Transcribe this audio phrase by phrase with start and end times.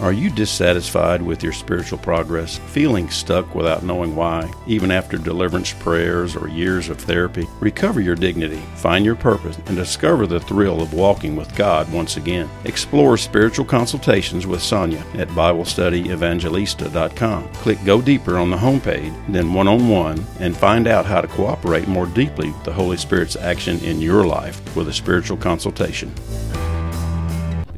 [0.00, 5.72] Are you dissatisfied with your spiritual progress, feeling stuck without knowing why, even after deliverance
[5.72, 7.48] prayers or years of therapy?
[7.58, 12.16] Recover your dignity, find your purpose, and discover the thrill of walking with God once
[12.16, 12.48] again.
[12.64, 17.48] Explore spiritual consultations with Sonja at BibleStudyEvangelista.com.
[17.54, 21.26] Click Go Deeper on the homepage, then One on One, and find out how to
[21.26, 26.14] cooperate more deeply with the Holy Spirit's action in your life with a spiritual consultation.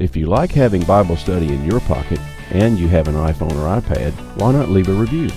[0.01, 2.19] If you like having Bible study in your pocket
[2.53, 5.29] and you have an iPhone or iPad, why not leave a review?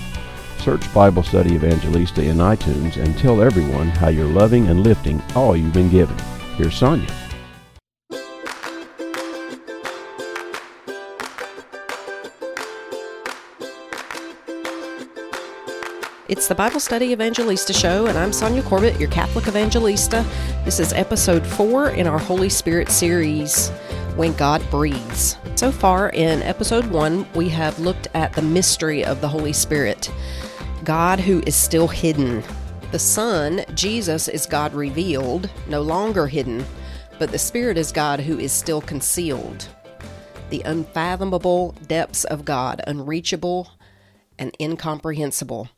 [0.60, 5.58] Search Bible Study Evangelista in iTunes and tell everyone how you're loving and lifting all
[5.58, 6.18] you've been given.
[6.56, 7.23] Here's Sonja.
[16.34, 20.26] It's the Bible Study Evangelista Show, and I'm Sonja Corbitt, your Catholic Evangelista.
[20.66, 23.70] This is episode four in our Holy Spirit series
[24.16, 25.38] when God breathes.
[25.54, 30.12] So far in episode one, we have looked at the mystery of the Holy Spirit,
[30.84, 32.44] God who is still hidden.
[32.92, 36.66] The Son, Jesus, is God revealed, no longer hidden,
[37.20, 39.68] but the Spirit is God who is still concealed.
[40.50, 43.70] The unfathomable depths of God, unreachable
[44.40, 45.70] and incomprehensible.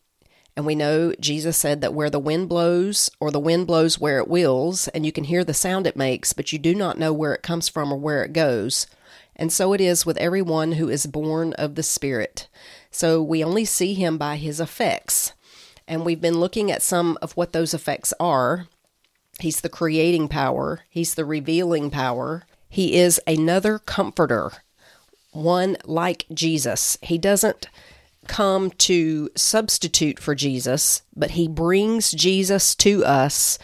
[0.55, 4.19] And we know Jesus said that where the wind blows, or the wind blows where
[4.19, 7.11] it wills, and you can hear the sound it makes, but you do not know
[7.11, 8.87] where it comes from or where it goes.
[9.35, 12.47] And so it is with everyone who is born of the Spirit.
[12.89, 15.33] So we only see him by his effects.
[15.87, 18.67] And we've been looking at some of what those effects are.
[19.39, 24.51] He's the creating power, he's the revealing power, he is another comforter,
[25.31, 26.97] one like Jesus.
[27.01, 27.67] He doesn't
[28.27, 33.57] come to substitute for Jesus, but he brings Jesus to us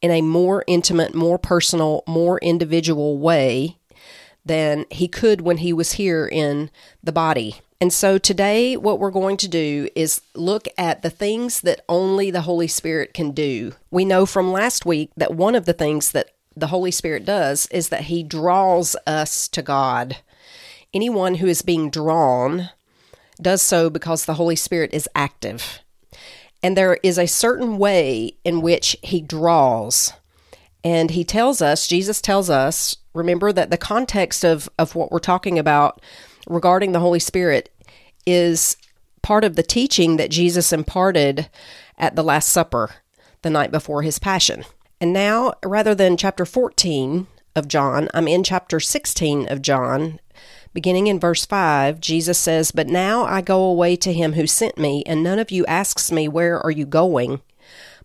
[0.00, 3.78] in a more intimate, more personal, more individual way
[4.44, 6.70] than he could when he was here in
[7.02, 7.56] the body.
[7.80, 12.30] And so today, what we're going to do is look at the things that only
[12.30, 13.72] the Holy Spirit can do.
[13.90, 17.66] We know from last week that one of the things that the Holy Spirit does
[17.66, 20.16] is that he draws us to God.
[20.92, 22.70] Anyone who is being drawn
[23.38, 25.80] does so because the Holy Spirit is active.
[26.62, 30.12] And there is a certain way in which he draws.
[30.84, 35.18] And he tells us, Jesus tells us, remember that the context of, of what we're
[35.18, 36.00] talking about
[36.48, 37.70] regarding the Holy Spirit
[38.26, 38.76] is
[39.22, 41.48] part of the teaching that Jesus imparted
[41.96, 42.90] at the Last Supper
[43.42, 44.64] the night before his passion.
[45.00, 50.20] And now, rather than chapter 14 of John, I'm in chapter 16 of John,
[50.78, 54.78] Beginning in verse 5, Jesus says, But now I go away to him who sent
[54.78, 57.40] me, and none of you asks me, Where are you going?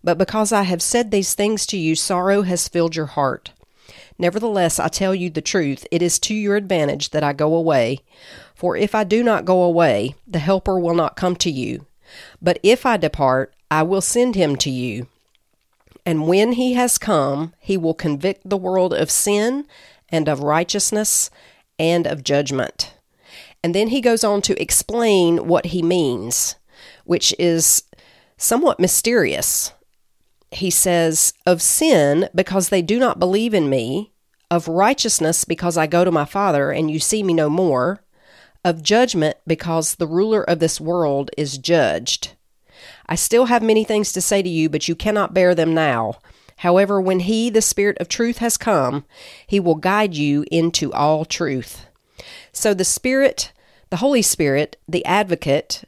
[0.03, 3.51] But because I have said these things to you, sorrow has filled your heart.
[4.17, 7.99] Nevertheless, I tell you the truth, it is to your advantage that I go away.
[8.55, 11.85] For if I do not go away, the Helper will not come to you.
[12.41, 15.05] But if I depart, I will send him to you.
[16.07, 19.67] And when he has come, he will convict the world of sin
[20.09, 21.29] and of righteousness
[21.79, 22.93] and of judgment.
[23.63, 26.55] And then he goes on to explain what he means,
[27.05, 27.83] which is
[28.37, 29.71] somewhat mysterious.
[30.51, 34.11] He says, Of sin, because they do not believe in me,
[34.51, 38.03] of righteousness, because I go to my Father and you see me no more,
[38.65, 42.33] of judgment, because the ruler of this world is judged.
[43.07, 46.19] I still have many things to say to you, but you cannot bear them now.
[46.57, 49.05] However, when He, the Spirit of truth, has come,
[49.45, 51.87] He will guide you into all truth.
[52.51, 53.51] So the Spirit,
[53.89, 55.83] the Holy Spirit, the advocate,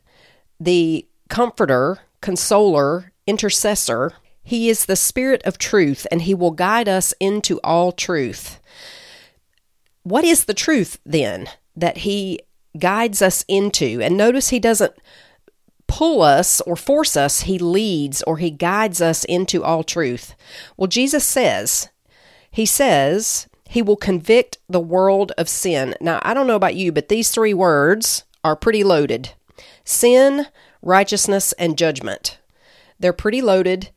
[0.60, 7.14] the comforter, consoler, intercessor, He is the Spirit of truth, and He will guide us
[7.20, 8.60] into all truth.
[10.04, 12.40] What is the truth then that He
[12.78, 14.02] guides us into?
[14.02, 14.94] And notice He doesn't
[15.88, 20.36] pull us or force us, he leads or he guides us into all truth.
[20.78, 21.90] Well, Jesus says,
[22.52, 25.96] He says, He will convict the world of sin.
[26.02, 29.32] Now, I don't know about you, but these three words are pretty loaded
[29.84, 30.48] sin,
[30.82, 32.40] righteousness, and judgment.
[33.00, 33.90] They're pretty loaded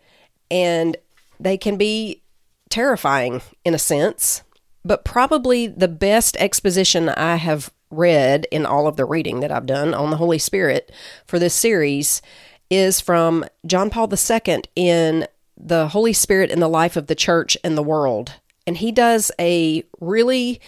[0.50, 0.96] and
[1.40, 2.22] they can be
[2.68, 4.42] terrifying in a sense.
[4.84, 9.66] But probably the best exposition I have read in all of the reading that I've
[9.66, 10.92] done on the Holy Spirit
[11.26, 12.22] for this series
[12.70, 15.26] is from John Paul II in
[15.56, 18.34] The Holy Spirit in the Life of the Church and the World.
[18.66, 20.60] And he does a really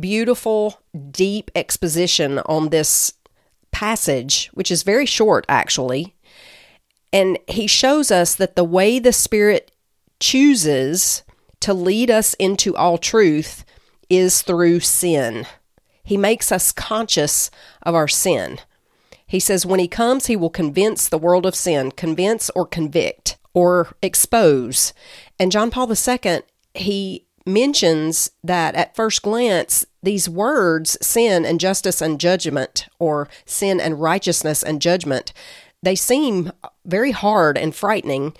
[0.00, 0.80] beautiful,
[1.10, 3.12] deep exposition on this
[3.70, 6.14] passage, which is very short actually.
[7.12, 9.70] And he shows us that the way the Spirit
[10.18, 11.22] chooses
[11.60, 13.64] to lead us into all truth
[14.08, 15.46] is through sin.
[16.04, 17.50] He makes us conscious
[17.82, 18.60] of our sin.
[19.26, 23.38] He says when he comes, he will convince the world of sin, convince or convict
[23.54, 24.92] or expose.
[25.40, 26.42] And John Paul II,
[26.74, 33.80] he mentions that at first glance, these words, sin and justice and judgment, or sin
[33.80, 35.32] and righteousness and judgment,
[35.82, 36.52] they seem
[36.84, 38.34] very hard and frightening,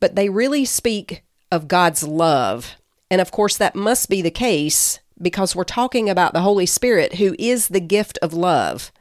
[0.00, 2.76] but they really speak of God's love.
[3.10, 7.14] And of course, that must be the case because we're talking about the Holy Spirit,
[7.14, 8.92] who is the gift of love.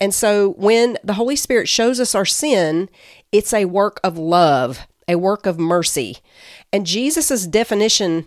[0.00, 2.88] And so when the Holy Spirit shows us our sin,
[3.30, 6.18] it's a work of love, a work of mercy.
[6.72, 8.26] And Jesus' definition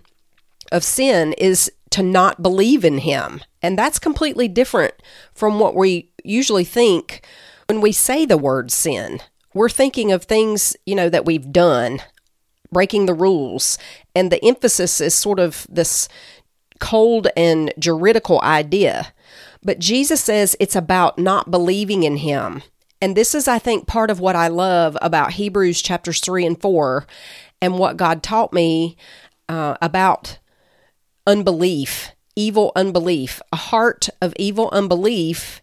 [0.71, 3.41] of sin is to not believe in him.
[3.61, 4.93] And that's completely different
[5.33, 7.25] from what we usually think
[7.67, 9.21] when we say the word sin.
[9.53, 12.01] We're thinking of things, you know, that we've done,
[12.71, 13.77] breaking the rules.
[14.13, 16.09] And the emphasis is sort of this
[16.79, 19.13] cold and juridical idea.
[19.63, 22.61] But Jesus says it's about not believing in him.
[23.01, 26.61] And this is, I think, part of what I love about Hebrews chapters 3 and
[26.61, 27.05] 4
[27.61, 28.95] and what God taught me
[29.49, 30.39] uh, about
[31.27, 33.41] unbelief, evil unbelief.
[33.51, 35.61] A heart of evil unbelief,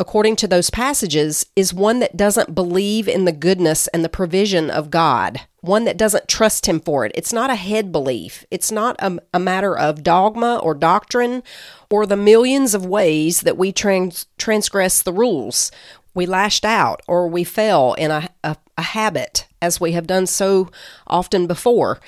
[0.00, 4.70] according to those passages, is one that doesn't believe in the goodness and the provision
[4.70, 7.12] of God, one that doesn't trust Him for it.
[7.14, 11.42] It's not a head belief, it's not a, a matter of dogma or doctrine
[11.90, 15.70] or the millions of ways that we trans- transgress the rules.
[16.14, 20.26] We lashed out or we fell in a, a, a habit, as we have done
[20.26, 20.70] so
[21.06, 22.00] often before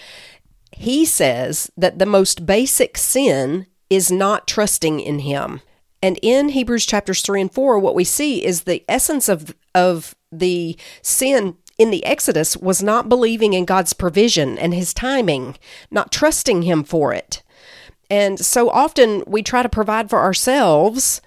[0.78, 5.60] he says that the most basic sin is not trusting in him.
[6.00, 10.14] And in Hebrews chapters 3 and 4, what we see is the essence of, of
[10.30, 15.56] the sin in the Exodus was not believing in God's provision and his timing,
[15.90, 17.42] not trusting him for it.
[18.10, 21.20] And so often we try to provide for ourselves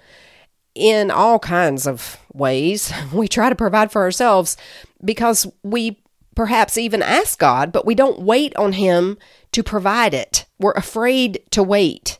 [0.75, 2.91] in all kinds of ways.
[3.13, 4.57] We try to provide for ourselves
[5.03, 6.01] because we
[6.35, 9.17] perhaps even ask God, but we don't wait on Him
[9.51, 10.45] to provide it.
[10.59, 12.19] We're afraid to wait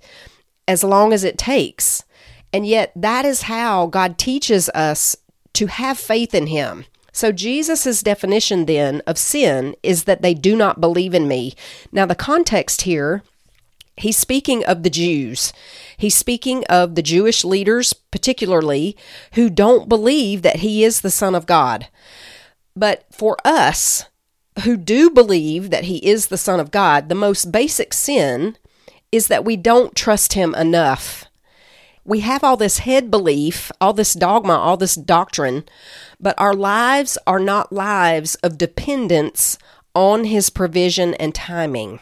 [0.68, 2.04] as long as it takes.
[2.54, 5.16] And yet, that is how God teaches us
[5.54, 6.86] to have faith in Him.
[7.12, 11.54] So, Jesus' definition then of sin is that they do not believe in me.
[11.92, 13.24] Now, the context here,
[13.98, 15.52] he's speaking of the Jews.
[15.98, 18.96] He's speaking of the Jewish leaders, particularly,
[19.34, 21.88] who don't believe that he is the Son of God.
[22.75, 24.06] But for us
[24.63, 28.58] who do believe that he is the Son of God, the most basic sin
[29.12, 31.25] is that we don't trust him enough.
[32.03, 35.63] We have all this head belief, all this dogma, all this doctrine,
[36.19, 39.57] but our lives are not lives of dependence
[39.94, 42.00] on his provision and timing.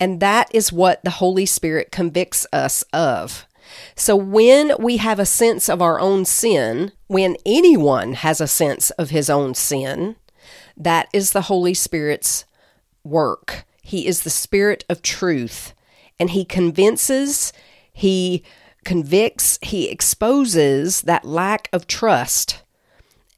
[0.00, 3.46] And that is what the Holy Spirit convicts us of.
[3.94, 8.90] So when we have a sense of our own sin, when anyone has a sense
[8.92, 10.16] of his own sin,
[10.76, 12.44] that is the Holy Spirit's
[13.04, 13.64] work.
[13.82, 15.74] He is the Spirit of truth,
[16.18, 17.52] and He convinces,
[17.92, 18.42] He
[18.84, 22.62] convicts, He exposes that lack of trust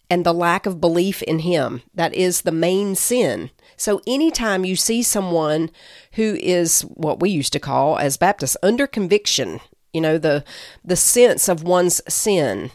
[0.08, 1.82] and the lack of belief in Him.
[1.94, 3.50] That is the main sin.
[3.76, 5.70] So, anytime you see someone
[6.12, 9.60] who is what we used to call as Baptists under conviction,
[9.92, 10.44] you know, the,
[10.84, 12.70] the sense of one's sin.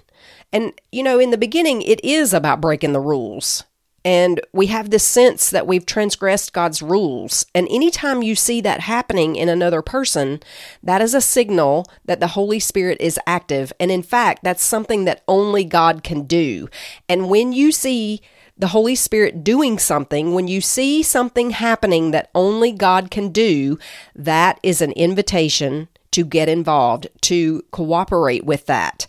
[0.53, 3.63] And, you know, in the beginning, it is about breaking the rules.
[4.03, 7.45] And we have this sense that we've transgressed God's rules.
[7.53, 10.41] And anytime you see that happening in another person,
[10.81, 13.71] that is a signal that the Holy Spirit is active.
[13.79, 16.67] And in fact, that's something that only God can do.
[17.07, 18.21] And when you see
[18.57, 23.77] the Holy Spirit doing something, when you see something happening that only God can do,
[24.15, 29.07] that is an invitation to get involved, to cooperate with that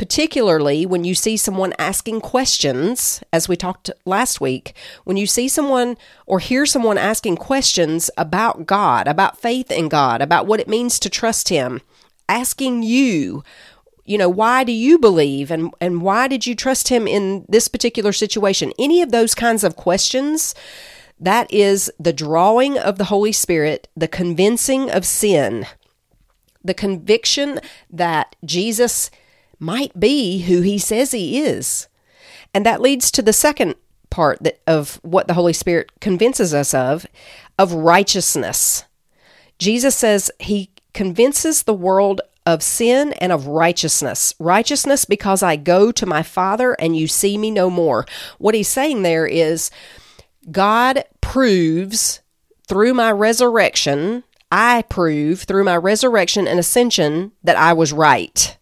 [0.00, 5.46] particularly when you see someone asking questions, as we talked last week, when you see
[5.46, 10.66] someone or hear someone asking questions about God, about faith in God, about what it
[10.66, 11.82] means to trust Him,
[12.30, 13.44] asking you,
[14.06, 17.68] you know, why do you believe and, and why did you trust Him in this
[17.68, 18.72] particular situation?
[18.78, 20.54] Any of those kinds of questions.
[21.22, 25.66] That is the drawing of the Holy Spirit, the convincing of sin,
[26.64, 29.10] the conviction that Jesus
[29.60, 31.86] might be who he says he is.
[32.52, 33.76] And that leads to the second
[34.08, 37.06] part that, of what the Holy Spirit convinces us of
[37.58, 38.84] of righteousness.
[39.58, 44.34] Jesus says he convinces the world of sin and of righteousness.
[44.38, 48.06] Righteousness because I go to my Father and you see me no more.
[48.38, 49.70] What he's saying there is
[50.50, 52.20] God proves
[52.66, 58.56] through my resurrection I prove through my resurrection and ascension that I was right.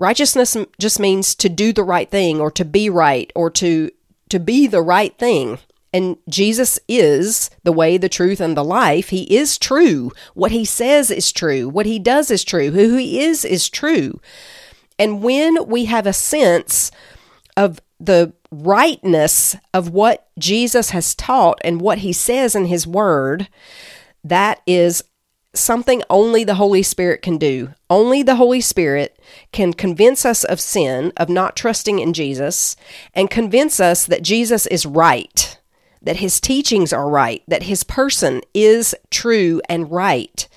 [0.00, 3.90] Righteousness just means to do the right thing or to be right or to
[4.30, 5.58] to be the right thing.
[5.92, 9.10] And Jesus is the way, the truth, and the life.
[9.10, 10.10] He is true.
[10.32, 11.68] What he says is true.
[11.68, 12.70] What he does is true.
[12.70, 14.20] Who he is is true.
[14.98, 16.90] And when we have a sense
[17.56, 23.48] of the rightness of what Jesus has taught and what he says in his word,
[24.24, 25.04] that is
[25.54, 27.70] something only the Holy Spirit can do.
[27.88, 29.18] Only the Holy Spirit
[29.52, 32.76] can convince us of sin, of not trusting in Jesus,
[33.14, 35.58] and convince us that Jesus is right,
[36.02, 40.48] that his teachings are right, that his person is true and right.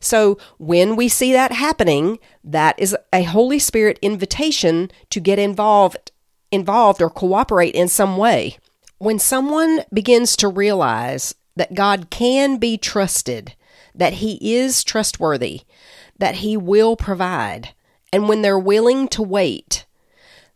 [0.00, 6.12] So when we see that happening, that is a Holy Spirit invitation to get involved
[6.52, 8.56] involved or cooperate in some way.
[8.98, 13.54] When someone begins to realize that God can be trusted,
[13.96, 15.62] that He is trustworthy,
[16.18, 17.70] that He will provide,
[18.12, 19.86] and when they're willing to wait,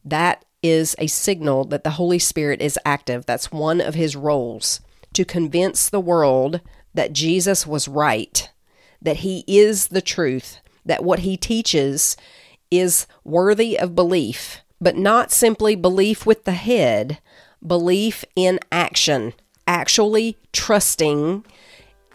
[0.04, 3.26] that is a signal that the Holy Spirit is active.
[3.26, 4.80] That's one of His roles
[5.12, 6.60] to convince the world
[6.94, 8.50] that Jesus was right,
[9.00, 12.16] that He is the truth, that what He teaches
[12.70, 17.18] is worthy of belief, but not simply belief with the head,
[17.66, 19.32] belief in action,
[19.66, 21.44] actually trusting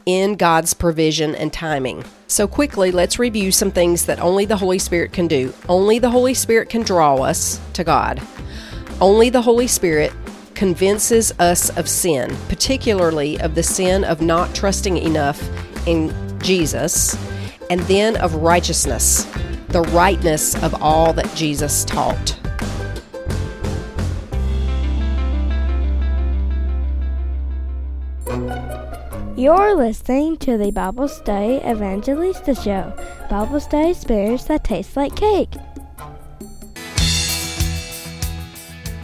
[0.05, 2.03] in God's provision and timing.
[2.27, 5.53] So, quickly, let's review some things that only the Holy Spirit can do.
[5.69, 8.21] Only the Holy Spirit can draw us to God.
[9.01, 10.13] Only the Holy Spirit
[10.53, 15.41] convinces us of sin, particularly of the sin of not trusting enough
[15.87, 17.15] in Jesus,
[17.69, 19.23] and then of righteousness,
[19.69, 22.39] the rightness of all that Jesus taught.
[29.37, 32.93] You're listening to the Bible Study Evangelista Show,
[33.29, 35.53] Bible study experience that tastes like cake.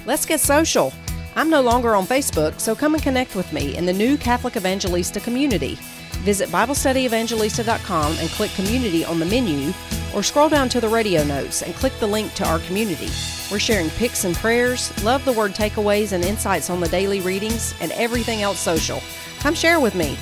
[0.06, 0.94] Let's get social.
[1.36, 4.56] I'm no longer on Facebook, so come and connect with me in the new Catholic
[4.56, 5.78] Evangelista community.
[6.22, 9.74] Visit BibleStudyEvangelista.com and click Community on the menu,
[10.16, 13.10] or scroll down to the radio notes and click the link to our community.
[13.52, 17.76] We're sharing pics and prayers, love the word takeaways and insights on the daily readings,
[17.82, 19.02] and everything else social.
[19.42, 20.16] Come share with me.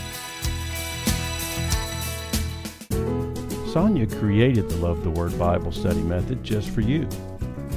[3.70, 7.06] Sonja created the Love the Word Bible study method just for you,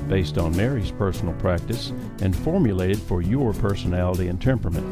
[0.08, 4.86] based on Mary's personal practice and formulated for your personality and temperament.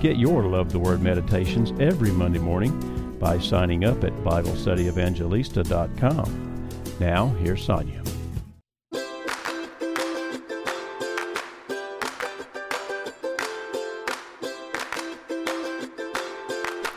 [0.00, 6.68] Get your Love the Word meditations every Monday morning by signing up at BibleStudyEvangelista.com.
[7.00, 8.03] Now, here's Sonja.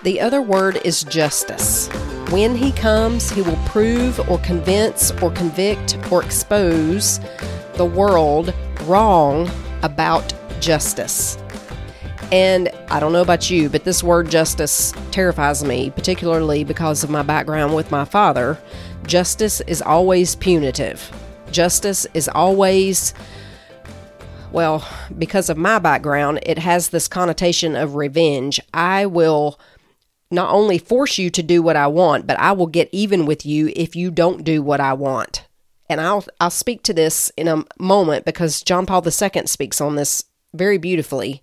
[0.07, 1.89] The other word is justice.
[2.29, 7.19] When he comes, he will prove or convince or convict or expose
[7.73, 9.51] the world wrong
[9.83, 11.37] about justice.
[12.31, 17.09] And I don't know about you, but this word justice terrifies me, particularly because of
[17.09, 18.57] my background with my father.
[19.05, 21.11] Justice is always punitive.
[21.51, 23.13] Justice is always,
[24.53, 24.87] well,
[25.17, 28.61] because of my background, it has this connotation of revenge.
[28.73, 29.59] I will
[30.29, 33.45] not only force you to do what I want, but I will get even with
[33.45, 35.45] you if you don't do what I want.
[35.89, 39.95] And I'll I'll speak to this in a moment because John Paul II speaks on
[39.95, 41.41] this very beautifully.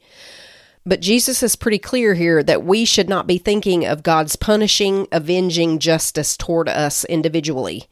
[0.86, 5.08] But Jesus is pretty clear here that we should not be thinking of God's punishing,
[5.10, 7.84] avenging justice toward us individually.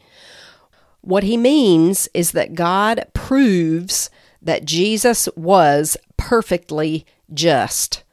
[1.00, 4.10] What he means is that God proves
[4.42, 8.04] that Jesus was perfectly just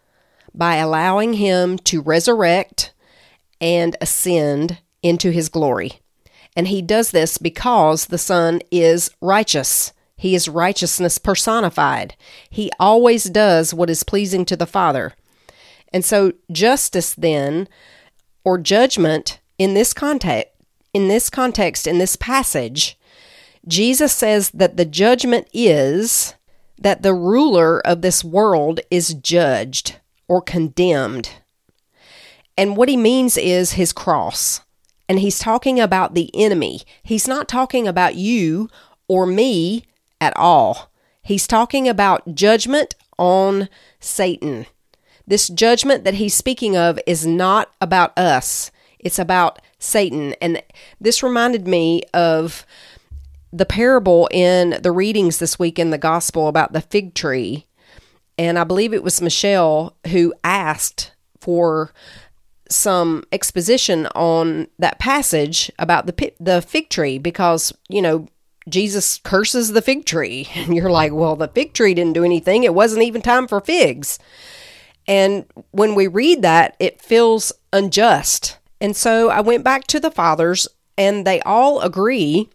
[0.53, 2.93] by allowing him to resurrect
[3.61, 5.99] and ascend into his glory.
[6.55, 9.93] And he does this because the Son is righteous.
[10.17, 12.15] He is righteousness personified.
[12.49, 15.13] He always does what is pleasing to the Father.
[15.93, 17.67] And so justice then
[18.43, 20.53] or judgment in this context
[20.93, 22.97] in this context in this passage
[23.67, 26.33] Jesus says that the judgment is
[26.79, 29.97] that the ruler of this world is judged
[30.29, 31.31] or condemned.
[32.57, 34.61] And what he means is his cross.
[35.09, 36.81] And he's talking about the enemy.
[37.01, 38.69] He's not talking about you
[39.07, 39.85] or me
[40.21, 40.91] at all.
[41.23, 43.69] He's talking about judgment on
[43.99, 44.67] Satan.
[45.27, 50.33] This judgment that he's speaking of is not about us, it's about Satan.
[50.41, 50.61] And
[50.99, 52.65] this reminded me of
[53.51, 57.65] the parable in the readings this week in the gospel about the fig tree
[58.39, 61.91] and I believe it was Michelle who asked for
[62.69, 68.29] some exposition on that passage about the the fig tree because you know
[68.69, 70.47] Jesus curses the fig tree.
[70.55, 72.63] And you're like well the fig tree didn't do anything.
[72.63, 74.17] It wasn't even time for figs.
[75.05, 78.57] And when we read that it feels unjust.
[78.79, 80.65] And so I went back to the fathers
[80.97, 82.47] and they all agree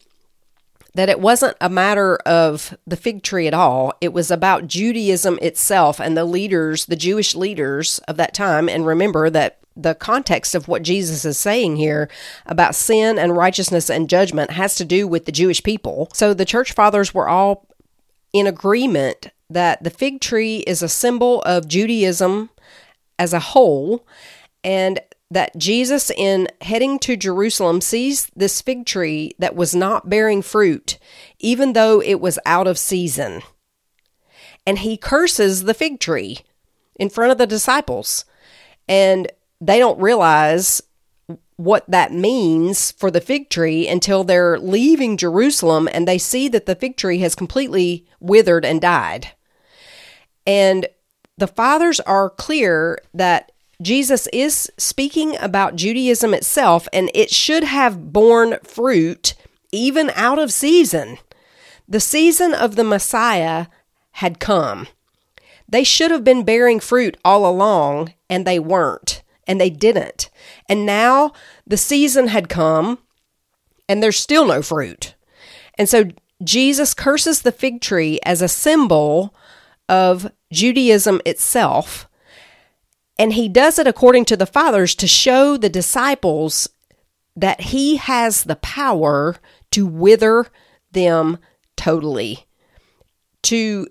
[0.94, 3.92] that it wasn't a matter of the fig tree at all.
[4.00, 8.68] It was about Judaism itself and the leaders, the Jewish leaders of that time.
[8.68, 12.08] And remember that the context of what Jesus is saying here
[12.46, 16.08] about sin and righteousness and judgment has to do with the Jewish people.
[16.12, 17.66] So the church fathers were all
[18.32, 22.50] in agreement that the fig tree is a symbol of Judaism
[23.18, 24.06] as a whole
[24.62, 25.00] and
[25.30, 30.98] that Jesus, in heading to Jerusalem, sees this fig tree that was not bearing fruit,
[31.38, 33.42] even though it was out of season.
[34.66, 36.38] And he curses the fig tree
[36.96, 38.24] in front of the disciples.
[38.88, 40.82] And they don't realize
[41.56, 46.66] what that means for the fig tree until they're leaving Jerusalem and they see that
[46.66, 49.28] the fig tree has completely withered and died.
[50.46, 50.86] And
[51.38, 53.52] the fathers are clear that
[53.84, 59.34] Jesus is speaking about Judaism itself, and it should have borne fruit
[59.72, 61.18] even out of season.
[61.86, 63.66] The season of the Messiah
[64.12, 64.86] had come.
[65.68, 70.30] They should have been bearing fruit all along, and they weren't, and they didn't.
[70.66, 71.32] And now
[71.66, 73.00] the season had come,
[73.86, 75.14] and there's still no fruit.
[75.76, 76.06] And so
[76.42, 79.34] Jesus curses the fig tree as a symbol
[79.90, 82.08] of Judaism itself
[83.18, 86.68] and he does it according to the fathers to show the disciples
[87.36, 89.36] that he has the power
[89.70, 90.46] to wither
[90.92, 91.38] them
[91.76, 92.46] totally,
[93.42, 93.86] to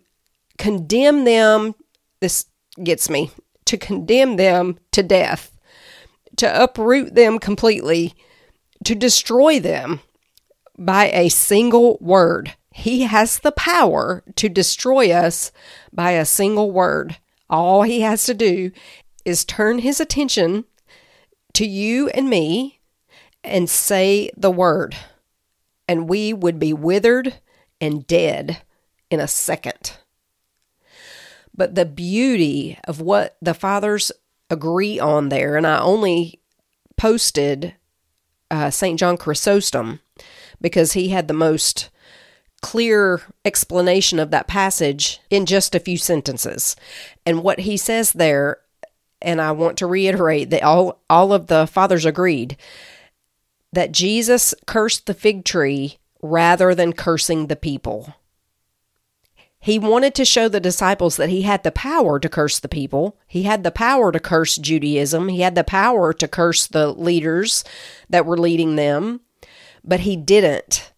[0.58, 1.76] condemn them.
[2.20, 2.46] This
[2.82, 3.32] gets me
[3.66, 5.58] to condemn them to death,
[6.38, 8.14] to uproot them completely,
[8.84, 10.00] to destroy them
[10.78, 12.54] by a single word.
[12.72, 15.52] He has the power to destroy us
[15.92, 17.18] by a single word.
[17.50, 18.72] All he has to do
[19.26, 20.66] is turn his attention
[21.54, 22.80] to you and me
[23.44, 24.96] and say the word,
[25.88, 27.36] and we would be withered
[27.80, 28.62] and dead
[29.10, 29.98] in a second.
[31.56, 34.12] But the beauty of what the fathers
[34.50, 36.40] agree on there, and I only
[36.98, 37.76] posted
[38.50, 39.00] uh, St.
[39.00, 40.00] John Chrysostom
[40.62, 41.90] because he had the most
[42.62, 46.76] clear explanation of that passage in just a few sentences.
[47.26, 48.60] And what he says there
[49.24, 52.58] and I want to reiterate that all all of the fathers agreed
[53.72, 58.14] that Jesus cursed the fig tree rather than cursing the people.
[59.60, 63.18] He wanted to show the disciples that he had the power to curse the people.
[63.26, 65.30] He had the power to curse Judaism.
[65.30, 67.64] He had the power to curse the leaders
[68.10, 69.22] that were leading them,
[69.84, 70.92] but he didn't.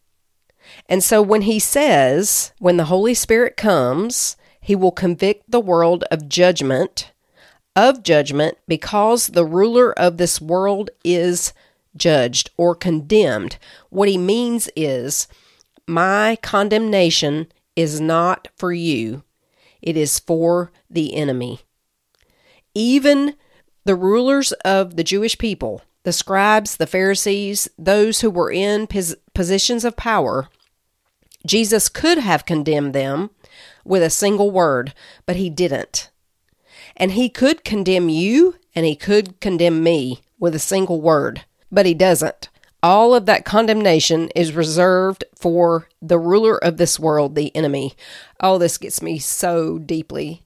[0.89, 6.03] And so when he says, when the Holy Spirit comes, he will convict the world
[6.09, 7.11] of judgment
[7.75, 11.53] of judgment because the ruler of this world is
[11.95, 13.57] judged or condemned.
[13.89, 15.27] What he means is,
[15.88, 19.23] my condemnation is not for you,
[19.81, 21.59] it is for the enemy.
[22.73, 23.35] Even
[23.85, 29.15] the rulers of the Jewish people, the scribes, the Pharisees, those who were in pos-
[29.33, 30.49] positions of power,
[31.45, 33.29] Jesus could have condemned them
[33.83, 34.93] with a single word,
[35.25, 36.09] but he didn't.
[36.95, 41.86] And he could condemn you and he could condemn me with a single word, but
[41.86, 42.49] he doesn't.
[42.84, 47.95] All of that condemnation is reserved for the ruler of this world, the enemy.
[48.39, 50.45] Oh, this gets me so deeply.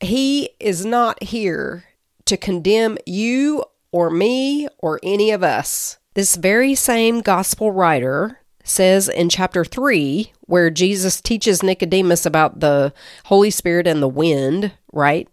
[0.00, 1.84] He is not here
[2.24, 5.98] to condemn you or me or any of us.
[6.14, 12.92] This very same gospel writer says in chapter 3, where Jesus teaches Nicodemus about the
[13.26, 15.28] Holy Spirit and the wind, right?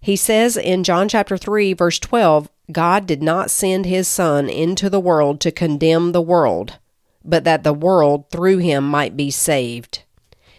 [0.00, 4.88] He says in John chapter 3, verse 12, God did not send his Son into
[4.88, 6.78] the world to condemn the world,
[7.24, 10.04] but that the world through him might be saved.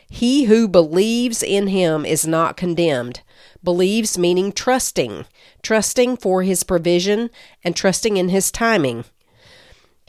[0.09, 3.21] He who believes in him is not condemned.
[3.63, 5.25] Believes meaning trusting,
[5.61, 7.29] trusting for his provision
[7.63, 9.03] and trusting in his timing.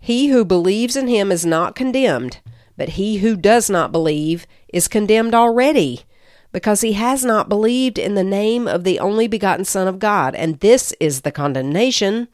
[0.00, 2.38] He who believes in him is not condemned,
[2.76, 6.02] but he who does not believe is condemned already,
[6.52, 10.34] because he has not believed in the name of the only begotten Son of God.
[10.34, 12.28] And this is the condemnation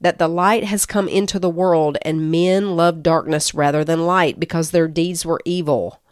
[0.00, 4.38] that the light has come into the world, and men love darkness rather than light,
[4.38, 6.02] because their deeds were evil.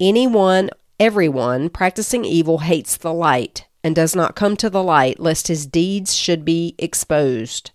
[0.00, 5.46] Anyone, everyone practicing evil hates the light and does not come to the light, lest
[5.46, 7.70] his deeds should be exposed.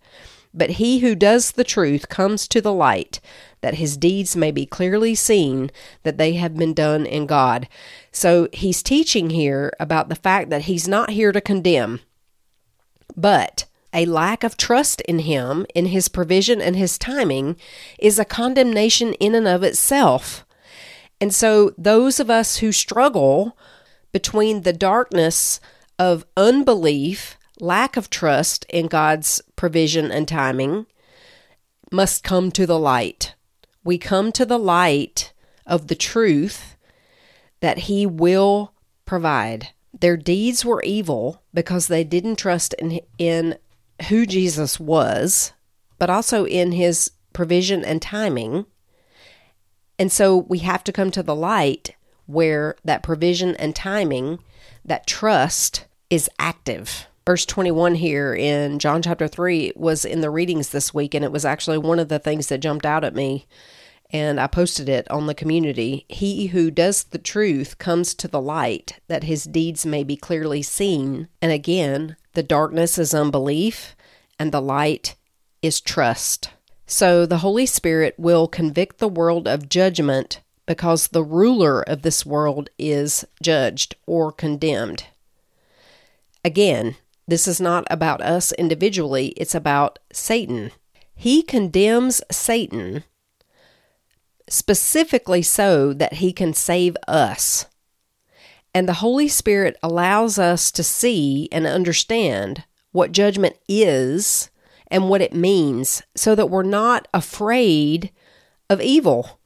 [0.53, 3.21] But he who does the truth comes to the light,
[3.61, 5.71] that his deeds may be clearly seen
[6.03, 7.69] that they have been done in God.
[8.11, 12.01] So he's teaching here about the fact that he's not here to condemn,
[13.15, 17.57] but a lack of trust in him, in his provision and his timing,
[17.99, 20.45] is a condemnation in and of itself.
[21.19, 23.57] And so, those of us who struggle
[24.11, 25.59] between the darkness
[25.99, 30.87] of unbelief, lack of trust in God's provision and timing,
[31.91, 33.35] must come to the light.
[33.83, 35.33] We come to the light
[35.65, 36.70] of the truth
[37.61, 38.73] that He will
[39.05, 39.69] provide.
[39.97, 43.57] Their deeds were evil because they didn't trust in, in
[44.09, 45.53] who Jesus was,
[45.97, 48.65] but also in His provision and timing.
[49.97, 51.95] And so we have to come to the light
[52.25, 54.39] where that provision and timing,
[54.85, 57.07] that trust, is active.
[57.25, 61.31] Verse 21 here in John chapter 3 was in the readings this week, and it
[61.31, 63.45] was actually one of the things that jumped out at me.
[64.13, 66.05] And I posted it on the community.
[66.09, 70.61] He who does the truth comes to the light, that his deeds may be clearly
[70.61, 71.29] seen.
[71.41, 73.95] And again, the darkness is unbelief,
[74.37, 75.15] and the light
[75.61, 76.49] is trust.
[76.85, 82.25] So the Holy Spirit will convict the world of judgment because the ruler of this
[82.25, 85.05] world is judged or condemned.
[86.43, 86.95] Again,
[87.27, 90.71] this is not about us individually, it's about Satan.
[91.15, 93.03] He condemns Satan
[94.51, 97.65] specifically so that he can save us.
[98.73, 104.49] And the Holy Spirit allows us to see and understand what judgment is
[104.87, 108.11] and what it means so that we're not afraid
[108.69, 109.39] of evil.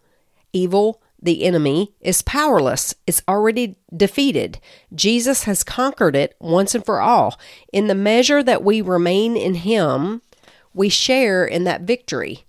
[0.53, 4.59] Evil, the enemy, is powerless, it's already defeated.
[4.93, 7.39] Jesus has conquered it once and for all.
[7.71, 10.21] In the measure that we remain in Him,
[10.73, 12.45] we share in that victory.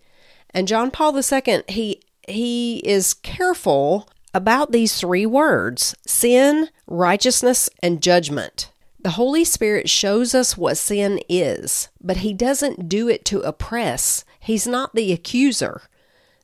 [0.51, 8.03] And John Paul II, he he is careful about these three words sin, righteousness, and
[8.03, 8.71] judgment.
[9.01, 14.25] The Holy Spirit shows us what sin is, but He doesn't do it to oppress.
[14.41, 15.83] He's not the accuser.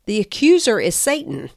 [0.07, 1.51] The accuser is Satan,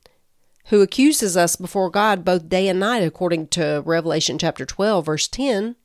[0.65, 5.27] who accuses us before God both day and night, according to Revelation chapter 12, verse
[5.27, 5.75] 10.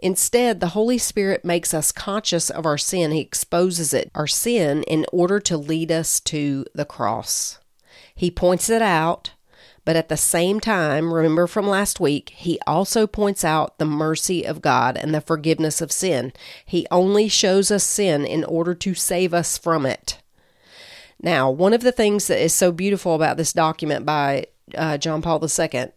[0.00, 3.10] Instead, the Holy Spirit makes us conscious of our sin.
[3.10, 7.58] He exposes it, our sin, in order to lead us to the cross.
[8.14, 9.32] He points it out,
[9.84, 14.44] but at the same time, remember from last week, he also points out the mercy
[14.44, 16.32] of God and the forgiveness of sin.
[16.64, 20.20] He only shows us sin in order to save us from it.
[21.20, 25.22] Now, one of the things that is so beautiful about this document by uh, John
[25.22, 25.88] Paul II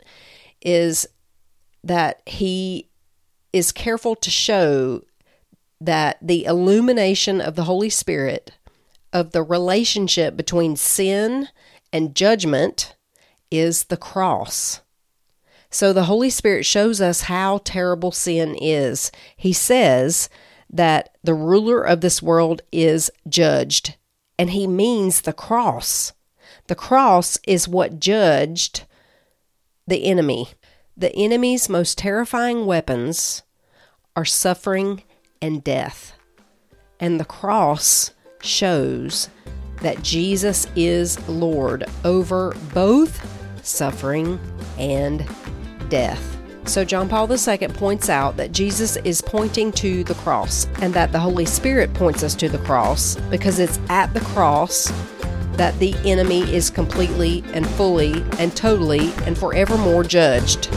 [0.62, 1.08] is
[1.84, 2.88] that he
[3.54, 5.04] is careful to show
[5.80, 8.52] that the illumination of the Holy Spirit
[9.12, 11.50] of the relationship between sin
[11.92, 12.96] and judgment
[13.50, 14.82] is the cross.
[15.70, 19.12] So the Holy Spirit shows us how terrible sin is.
[19.36, 20.30] He says
[20.70, 23.96] that the ruler of this world is judged,
[24.38, 26.14] and he means the cross.
[26.68, 28.84] The cross is what judged
[29.88, 30.50] the enemy.
[31.02, 33.42] The enemy's most terrifying weapons
[34.16, 35.04] are suffering
[35.42, 36.14] and death.
[37.00, 38.12] And the cross
[38.42, 39.30] shows
[39.82, 43.20] that Jesus is Lord over both
[43.64, 44.40] suffering,
[44.78, 45.28] and
[45.90, 46.38] death.
[46.66, 51.12] So, John Paul II points out that Jesus is pointing to the cross and that
[51.12, 54.92] the Holy Spirit points us to the cross because it's at the cross
[55.54, 60.70] that the enemy is completely and fully and totally and forevermore judged.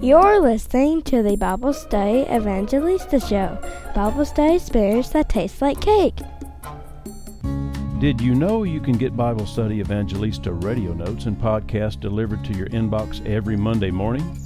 [0.00, 3.58] You're listening to the Bible Study Evangelista Show,
[3.94, 6.18] Bible study experience that tastes like cake.
[7.98, 12.52] Did you know you can get Bible Study Evangelista radio notes and podcasts delivered to
[12.52, 14.38] your inbox every Monday morning?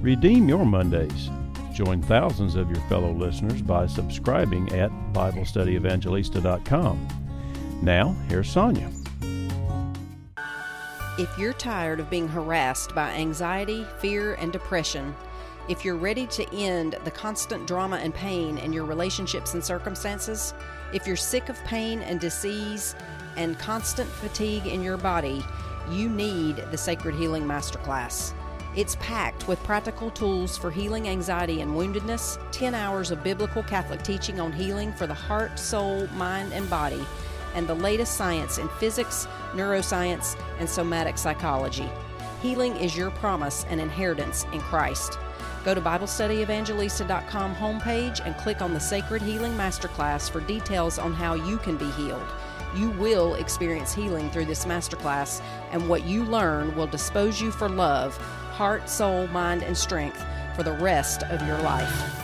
[0.00, 1.28] Redeem your Mondays.
[1.74, 7.08] Join thousands of your fellow listeners by subscribing at BibleStudyEvangelista.com.
[7.82, 8.92] Now, here's Sonja.
[11.18, 15.16] If you're tired of being harassed by anxiety, fear, and depression,
[15.68, 20.54] if you're ready to end the constant drama and pain in your relationships and circumstances,
[20.92, 22.94] if you're sick of pain and disease
[23.36, 25.44] and constant fatigue in your body,
[25.90, 28.32] you need the Sacred Healing Masterclass.
[28.76, 34.02] It's packed with practical tools for healing anxiety and woundedness, 10 hours of biblical Catholic
[34.02, 37.06] teaching on healing for the heart, soul, mind, and body,
[37.54, 41.88] and the latest science in physics, neuroscience, and somatic psychology.
[42.42, 45.20] Healing is your promise and inheritance in Christ.
[45.64, 51.34] Go to BibleStudyEvangelista.com homepage and click on the Sacred Healing Masterclass for details on how
[51.34, 52.26] you can be healed.
[52.74, 57.68] You will experience healing through this masterclass, and what you learn will dispose you for
[57.68, 58.18] love,
[58.54, 62.20] heart, soul, mind, and strength for the rest of your life.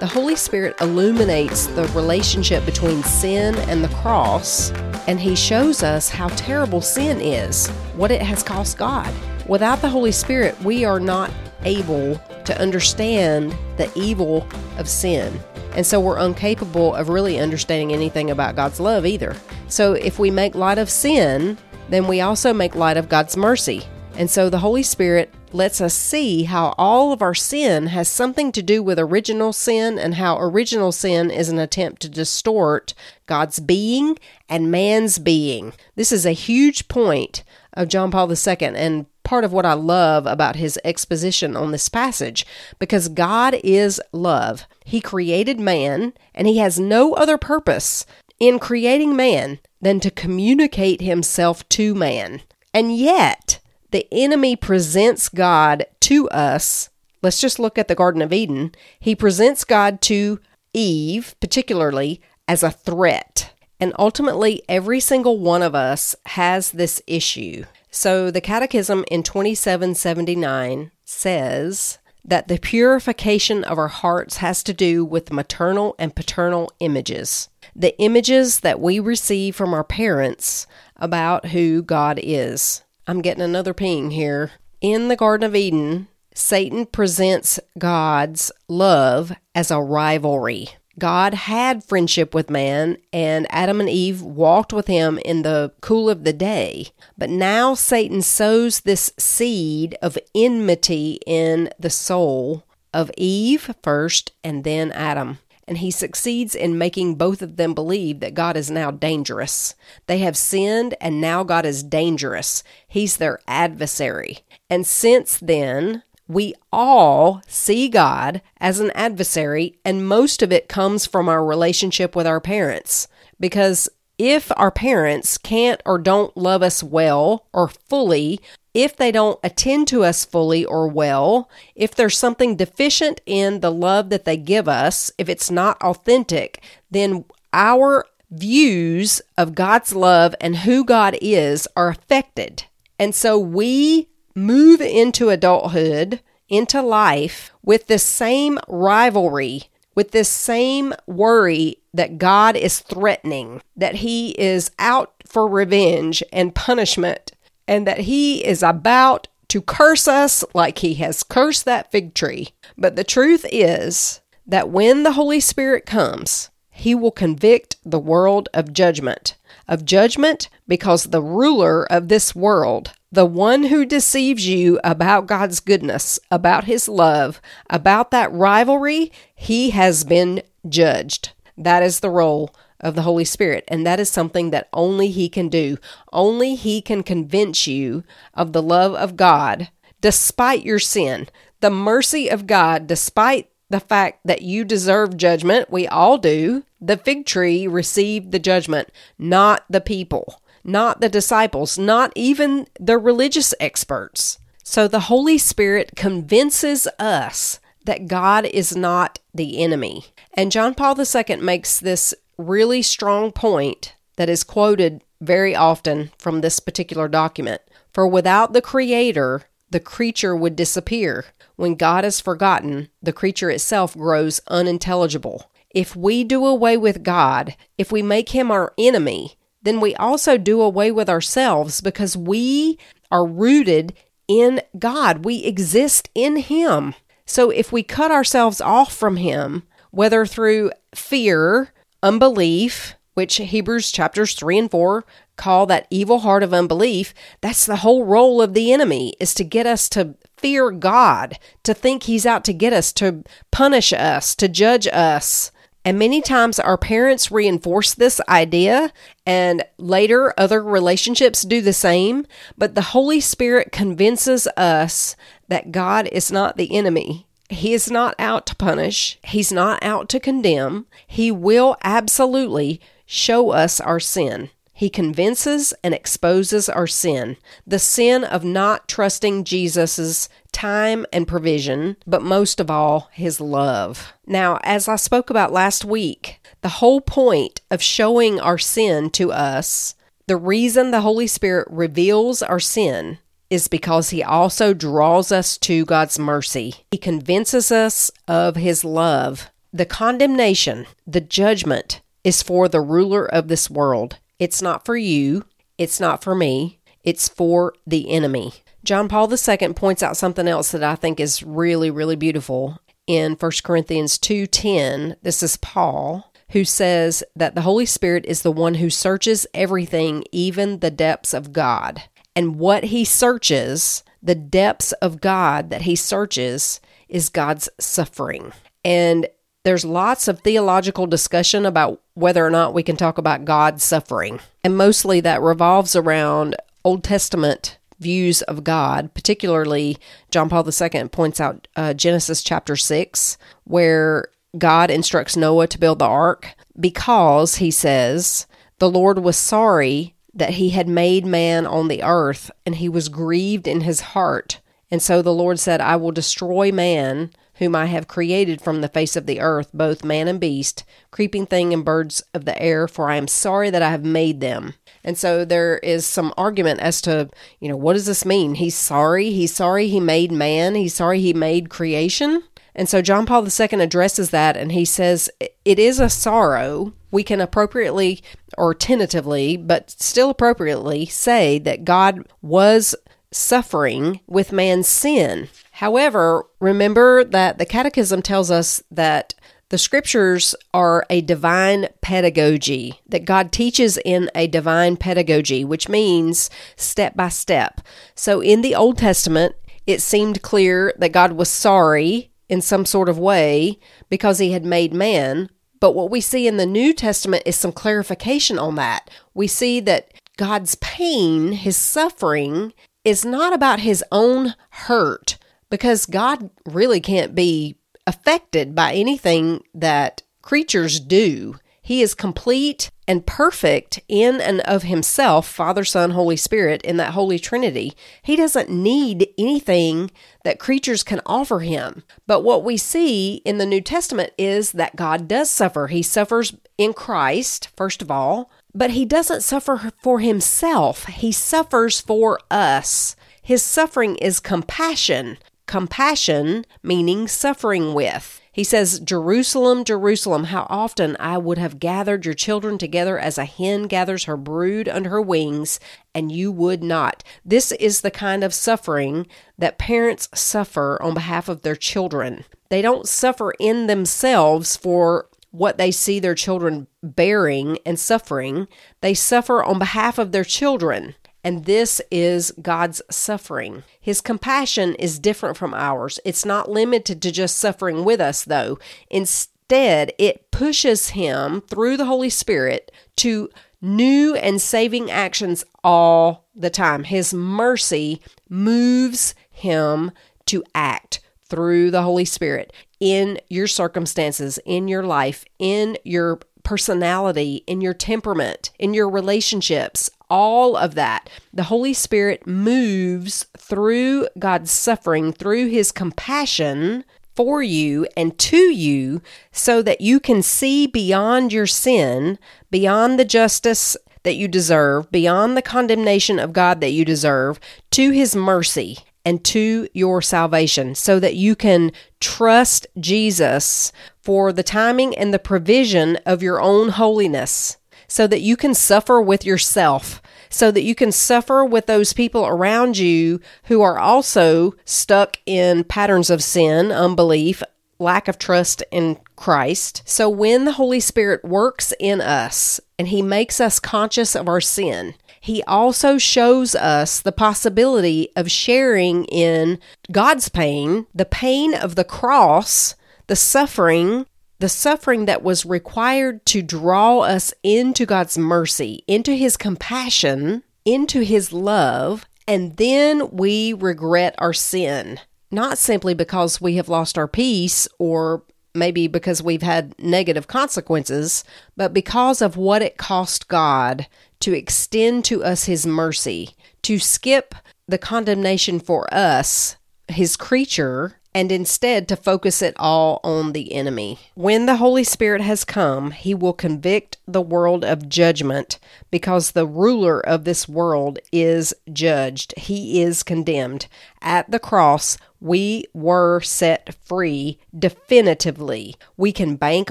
[0.00, 4.70] The Holy Spirit illuminates the relationship between sin and the cross,
[5.08, 9.12] and He shows us how terrible sin is, what it has cost God.
[9.48, 11.30] Without the Holy Spirit, we are not
[11.64, 15.40] able to understand the evil of sin.
[15.74, 19.36] And so we're incapable of really understanding anything about God's love either.
[19.68, 21.56] So if we make light of sin,
[21.88, 23.84] then we also make light of God's mercy.
[24.16, 28.52] And so the Holy Spirit lets us see how all of our sin has something
[28.52, 32.94] to do with original sin and how original sin is an attempt to distort
[33.26, 35.72] God's being and man's being.
[35.94, 40.26] This is a huge point of John Paul II and part of what I love
[40.26, 42.46] about his exposition on this passage
[42.78, 44.64] because God is love.
[44.86, 48.06] He created man and he has no other purpose
[48.40, 52.40] in creating man than to communicate himself to man.
[52.72, 53.60] And yet,
[53.90, 56.88] the enemy presents God to us.
[57.20, 58.74] Let's just look at the Garden of Eden.
[58.98, 60.40] He presents God to
[60.72, 63.52] Eve, particularly, as a threat.
[63.78, 67.64] And ultimately, every single one of us has this issue.
[67.90, 75.04] So the Catechism in 2779 says that the purification of our hearts has to do
[75.04, 81.82] with maternal and paternal images, the images that we receive from our parents about who
[81.82, 82.82] God is.
[83.06, 84.50] I'm getting another ping here.
[84.82, 90.68] In the Garden of Eden, Satan presents God's love as a rivalry.
[90.98, 96.10] God had friendship with man, and Adam and Eve walked with him in the cool
[96.10, 96.88] of the day.
[97.16, 104.64] But now Satan sows this seed of enmity in the soul of Eve first and
[104.64, 108.90] then Adam and he succeeds in making both of them believe that God is now
[108.90, 109.74] dangerous.
[110.06, 112.64] They have sinned, and now God is dangerous.
[112.88, 114.38] He's their adversary.
[114.70, 121.06] And since then, we all see God as an adversary, and most of it comes
[121.06, 123.08] from our relationship with our parents.
[123.40, 123.88] Because
[124.18, 128.40] if our parents can't or don't love us well or fully,
[128.74, 133.72] if they don't attend to us fully or well, if there's something deficient in the
[133.72, 140.34] love that they give us, if it's not authentic, then our views of God's love
[140.40, 142.64] and who God is are affected.
[142.98, 150.94] And so we move into adulthood, into life, with this same rivalry, with this same
[151.06, 157.32] worry that God is threatening, that He is out for revenge and punishment
[157.68, 162.48] and that he is about to curse us like he has cursed that fig tree.
[162.76, 168.48] But the truth is that when the Holy Spirit comes, he will convict the world
[168.54, 169.36] of judgment.
[169.68, 175.60] Of judgment because the ruler of this world, the one who deceives you about God's
[175.60, 177.40] goodness, about his love,
[177.70, 181.32] about that rivalry, he has been judged.
[181.56, 183.64] That is the role of the Holy Spirit.
[183.68, 185.78] And that is something that only He can do.
[186.12, 191.28] Only He can convince you of the love of God despite your sin,
[191.60, 195.70] the mercy of God despite the fact that you deserve judgment.
[195.70, 196.64] We all do.
[196.80, 202.98] The fig tree received the judgment, not the people, not the disciples, not even the
[202.98, 204.38] religious experts.
[204.64, 210.04] So the Holy Spirit convinces us that God is not the enemy.
[210.34, 216.40] And John Paul II makes this really strong point that is quoted very often from
[216.40, 217.62] this particular document.
[217.92, 221.24] For without the Creator, the creature would disappear.
[221.56, 225.50] When God is forgotten, the creature itself grows unintelligible.
[225.70, 230.38] If we do away with God, if we make him our enemy, then we also
[230.38, 232.78] do away with ourselves because we
[233.10, 233.94] are rooted
[234.28, 235.24] in God.
[235.24, 236.94] We exist in him.
[237.26, 244.34] So if we cut ourselves off from him, whether through fear, unbelief, which Hebrews chapters
[244.34, 245.04] 3 and 4
[245.36, 249.44] call that evil heart of unbelief, that's the whole role of the enemy is to
[249.44, 254.34] get us to fear God, to think he's out to get us, to punish us,
[254.36, 255.50] to judge us,
[255.84, 258.92] And many times our parents reinforce this idea,
[259.24, 262.26] and later other relationships do the same.
[262.56, 265.16] But the Holy Spirit convinces us
[265.48, 267.26] that God is not the enemy.
[267.48, 270.86] He is not out to punish, He's not out to condemn.
[271.06, 274.50] He will absolutely show us our sin.
[274.78, 277.36] He convinces and exposes our sin,
[277.66, 284.12] the sin of not trusting Jesus' time and provision, but most of all, his love.
[284.26, 289.30] Now, as I spoke about last week, the whole point of showing our sin to
[289.30, 289.94] us,
[290.26, 293.18] the reason the Holy Spirit reveals our sin
[293.50, 296.74] is because he also draws us to God's mercy.
[296.90, 299.50] He convinces us of his love.
[299.72, 304.18] The condemnation, the judgment, is for the ruler of this world.
[304.40, 305.44] It's not for you.
[305.78, 306.80] It's not for me.
[307.04, 308.54] It's for the enemy.
[308.88, 313.34] John Paul II points out something else that I think is really, really beautiful in
[313.34, 315.16] 1 Corinthians 2:10.
[315.20, 320.24] This is Paul who says that the Holy Spirit is the one who searches everything,
[320.32, 322.04] even the depths of God.
[322.34, 328.54] And what he searches, the depths of God that he searches, is God's suffering.
[328.86, 329.28] And
[329.64, 334.40] there's lots of theological discussion about whether or not we can talk about God's suffering.
[334.64, 339.98] And mostly that revolves around Old Testament views of God, particularly
[340.30, 345.98] John Paul II points out uh, Genesis chapter 6, where God instructs Noah to build
[345.98, 348.46] the ark because, he says,
[348.78, 353.08] the Lord was sorry that he had made man on the earth and he was
[353.08, 354.60] grieved in his heart.
[354.90, 358.88] And so the Lord said, I will destroy man whom I have created from the
[358.88, 362.86] face of the earth, both man and beast, creeping thing and birds of the air,
[362.86, 364.74] for I am sorry that I have made them.
[365.08, 368.56] And so there is some argument as to, you know, what does this mean?
[368.56, 369.30] He's sorry.
[369.30, 370.74] He's sorry he made man.
[370.74, 372.42] He's sorry he made creation.
[372.74, 376.92] And so John Paul II addresses that and he says it is a sorrow.
[377.10, 378.22] We can appropriately
[378.58, 382.94] or tentatively, but still appropriately say that God was
[383.30, 385.48] suffering with man's sin.
[385.72, 389.32] However, remember that the Catechism tells us that
[389.70, 396.48] the scriptures are a divine pedagogy, that God teaches in a divine pedagogy, which means
[396.76, 397.80] step by step.
[398.14, 403.08] So in the Old Testament, it seemed clear that God was sorry in some sort
[403.08, 403.78] of way
[404.08, 405.50] because he had made man.
[405.80, 409.10] But what we see in the New Testament is some clarification on that.
[409.34, 412.72] We see that God's pain, his suffering,
[413.04, 415.38] is not about his own hurt
[415.70, 417.76] because God really can't be
[418.08, 421.56] affected by anything that creatures do.
[421.82, 427.12] He is complete and perfect in and of himself, Father, Son, Holy Spirit, in that
[427.12, 427.92] Holy Trinity.
[428.22, 430.10] He doesn't need anything
[430.44, 432.02] that creatures can offer him.
[432.26, 435.88] But what we see in the New Testament is that God does suffer.
[435.88, 442.00] He suffers in Christ, first of all, but he doesn't suffer for himself, he suffers
[442.00, 443.16] for us.
[443.42, 448.40] His suffering is compassion, compassion meaning suffering with.
[448.50, 453.44] He says, Jerusalem, Jerusalem, how often I would have gathered your children together as a
[453.44, 455.78] hen gathers her brood under her wings,
[456.12, 457.22] and you would not.
[457.44, 462.44] This is the kind of suffering that parents suffer on behalf of their children.
[462.68, 468.68] They don't suffer in themselves for what they see their children bearing and suffering,
[469.00, 471.14] they suffer on behalf of their children.
[471.48, 473.82] And this is God's suffering.
[473.98, 476.20] His compassion is different from ours.
[476.22, 478.78] It's not limited to just suffering with us, though.
[479.08, 483.48] Instead, it pushes him through the Holy Spirit to
[483.80, 487.04] new and saving actions all the time.
[487.04, 490.10] His mercy moves him
[490.44, 497.64] to act through the Holy Spirit in your circumstances, in your life, in your personality,
[497.66, 501.30] in your temperament, in your relationships, all of that.
[501.50, 507.04] The Holy Spirit moves through God's suffering, through His compassion
[507.34, 512.38] for you and to you, so that you can see beyond your sin,
[512.70, 517.58] beyond the justice that you deserve, beyond the condemnation of God that you deserve,
[517.92, 518.98] to His mercy
[519.28, 525.38] and to your salvation, so that you can trust Jesus for the timing and the
[525.38, 527.76] provision of your own holiness
[528.08, 532.46] so that you can suffer with yourself, so that you can suffer with those people
[532.46, 537.62] around you who are also stuck in patterns of sin, unbelief,
[537.98, 540.02] lack of trust in Christ.
[540.06, 544.62] So when the Holy Spirit works in us and He makes us conscious of our
[544.62, 549.78] sin, He also shows us the possibility of sharing in
[550.10, 552.94] God's pain, the pain of the cross,
[553.26, 554.26] the suffering
[554.60, 561.20] the suffering that was required to draw us into God's mercy, into His compassion, into
[561.20, 565.20] His love, and then we regret our sin.
[565.50, 568.42] Not simply because we have lost our peace or
[568.74, 571.44] maybe because we've had negative consequences,
[571.76, 574.06] but because of what it cost God
[574.40, 576.50] to extend to us His mercy,
[576.82, 577.54] to skip
[577.86, 579.76] the condemnation for us,
[580.08, 584.18] His creature, and instead to focus it all on the enemy.
[584.34, 588.78] When the Holy Spirit has come, he will convict the world of judgment
[589.10, 592.54] because the ruler of this world is judged.
[592.56, 593.86] He is condemned.
[594.20, 598.94] At the cross, we were set free definitively.
[599.16, 599.90] We can bank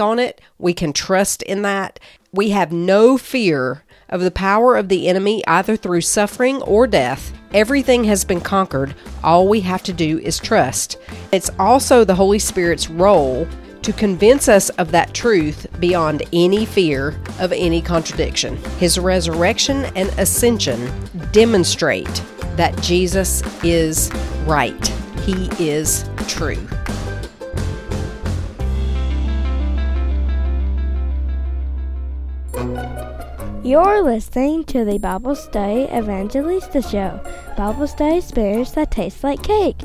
[0.00, 1.98] on it, we can trust in that.
[2.32, 7.32] We have no fear of the power of the enemy either through suffering or death.
[7.52, 8.94] Everything has been conquered.
[9.24, 10.98] All we have to do is trust.
[11.32, 13.46] It's also the Holy Spirit's role
[13.82, 18.56] to convince us of that truth beyond any fear of any contradiction.
[18.78, 20.90] His resurrection and ascension
[21.32, 22.22] demonstrate
[22.56, 24.10] that Jesus is
[24.46, 24.86] right.
[25.24, 26.66] He is true.
[33.62, 37.20] You're listening to the Bible Study Evangelista Show,
[37.56, 39.76] Bible study experience that taste like cake.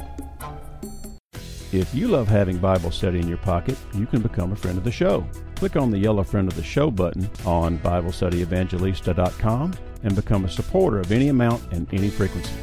[1.73, 4.83] If you love having Bible study in your pocket, you can become a friend of
[4.83, 5.27] the show.
[5.55, 10.99] Click on the yellow Friend of the Show button on BibleStudyEvangelista.com and become a supporter
[10.99, 12.53] of any amount and any frequency.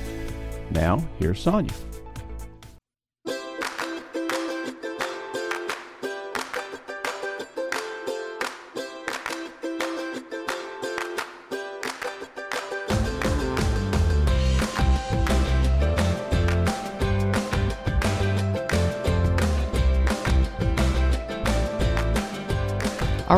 [0.71, 1.90] Now, here's Sonja.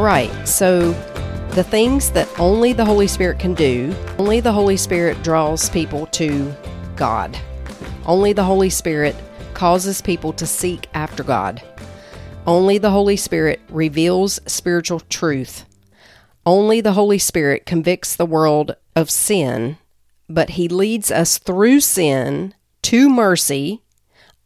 [0.02, 0.90] Right, so
[1.50, 6.06] the things that only the Holy Spirit can do, only the Holy Spirit draws people
[6.06, 6.52] to
[6.96, 7.38] God.
[8.04, 9.14] Only the Holy Spirit
[9.54, 11.62] causes people to seek after God.
[12.48, 15.66] Only the Holy Spirit reveals spiritual truth.
[16.44, 19.78] Only the Holy Spirit convicts the world of sin,
[20.28, 23.82] but He leads us through sin to mercy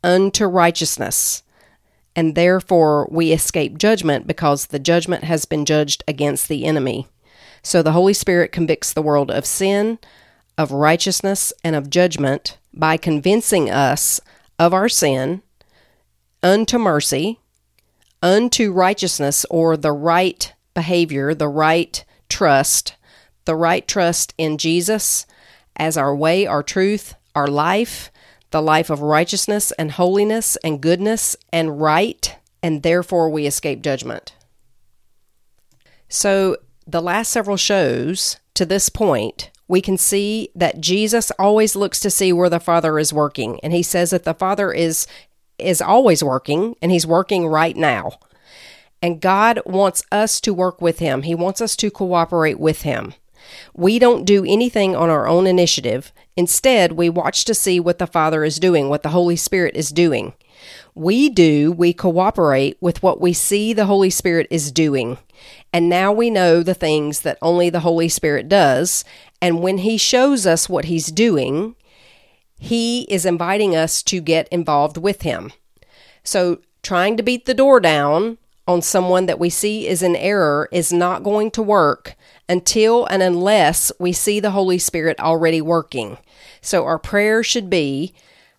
[0.04, 1.42] unto righteousness
[2.16, 7.06] and therefore we escape judgment because the judgment has been judged against the enemy.
[7.62, 9.98] So the Holy Spirit convicts the world of sin,
[10.56, 14.18] of righteousness, and of judgment by convincing us
[14.58, 15.42] of our sin
[16.42, 17.38] unto mercy,
[18.22, 22.96] unto righteousness, or the right behavior, the right trust,
[23.44, 25.26] the right trust in Jesus
[25.76, 28.10] as our way, our truth, our life,
[28.50, 34.34] the life of righteousness and holiness and goodness and right, and therefore we escape judgment.
[36.08, 41.98] So, the last several shows to this point, we can see that Jesus always looks
[42.00, 45.06] to see where the Father is working, and he says that the Father is
[45.58, 48.18] is always working and he's working right now.
[49.02, 51.22] And God wants us to work with him.
[51.22, 53.14] He wants us to cooperate with him.
[53.74, 56.12] We don't do anything on our own initiative.
[56.36, 59.90] Instead, we watch to see what the Father is doing, what the Holy Spirit is
[59.90, 60.34] doing.
[60.94, 65.18] We do, we cooperate with what we see the Holy Spirit is doing.
[65.72, 69.04] And now we know the things that only the Holy Spirit does.
[69.42, 71.76] And when He shows us what He's doing,
[72.58, 75.52] He is inviting us to get involved with Him.
[76.24, 80.68] So, trying to beat the door down on someone that we see is in error
[80.72, 82.16] is not going to work
[82.48, 86.18] until and unless we see the Holy Spirit already working.
[86.60, 88.14] So our prayer should be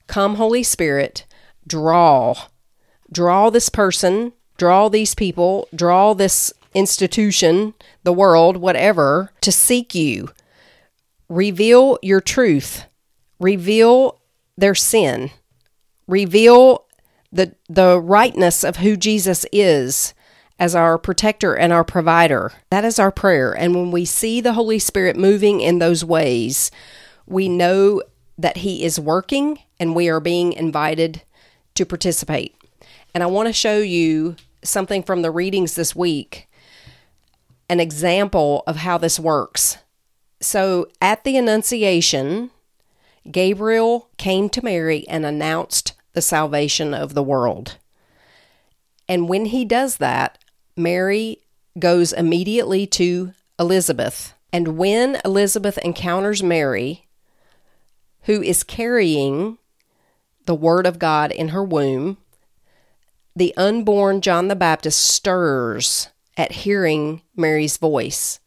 [0.07, 1.25] Come, Holy Spirit,
[1.67, 2.35] draw.
[3.11, 10.29] Draw this person, draw these people, draw this institution, the world, whatever, to seek you.
[11.27, 12.85] Reveal your truth.
[13.39, 14.19] Reveal
[14.57, 15.29] their sin.
[16.07, 16.86] Reveal
[17.31, 20.13] the the rightness of who Jesus is
[20.59, 22.51] as our protector and our provider.
[22.69, 23.53] That is our prayer.
[23.53, 26.71] And when we see the Holy Spirit moving in those ways,
[27.25, 28.01] we know
[28.37, 31.21] that He is working and we are being invited
[31.75, 32.55] to participate.
[33.13, 36.47] And I want to show you something from the readings this week,
[37.69, 39.77] an example of how this works.
[40.39, 42.51] So at the Annunciation,
[43.29, 47.77] Gabriel came to Mary and announced the salvation of the world.
[49.07, 50.39] And when he does that,
[50.75, 51.43] Mary
[51.77, 54.33] goes immediately to Elizabeth.
[54.51, 57.05] And when Elizabeth encounters Mary,
[58.23, 59.59] who is carrying
[60.47, 62.17] the Word of God in her womb,
[63.35, 68.39] the unborn John the Baptist stirs at hearing Mary's voice,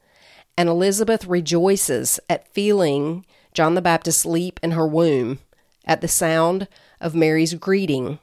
[0.57, 5.39] and Elizabeth rejoices at feeling John the Baptist leap in her womb
[5.85, 6.67] at the sound
[7.01, 8.19] of Mary's greeting.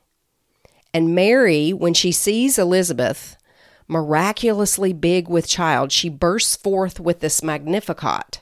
[0.93, 3.37] And Mary, when she sees Elizabeth
[3.87, 8.41] miraculously big with child, she bursts forth with this Magnificat.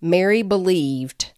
[0.00, 1.32] Mary believed,